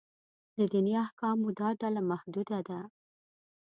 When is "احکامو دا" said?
1.05-1.69